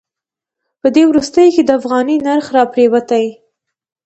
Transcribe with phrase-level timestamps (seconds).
[0.81, 3.25] په دې وروستیو کې د افغانۍ نرخ راپریوتی.